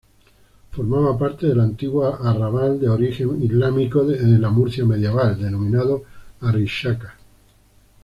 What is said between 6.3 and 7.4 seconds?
"Arrixaca".